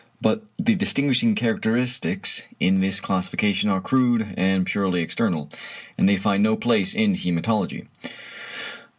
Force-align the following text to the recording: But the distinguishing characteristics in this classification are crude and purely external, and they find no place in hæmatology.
But 0.19 0.43
the 0.57 0.73
distinguishing 0.73 1.35
characteristics 1.35 2.41
in 2.59 2.81
this 2.81 2.99
classification 2.99 3.69
are 3.69 3.79
crude 3.79 4.33
and 4.35 4.65
purely 4.65 5.03
external, 5.03 5.47
and 5.95 6.09
they 6.09 6.17
find 6.17 6.41
no 6.41 6.55
place 6.55 6.95
in 6.95 7.13
hæmatology. 7.13 7.85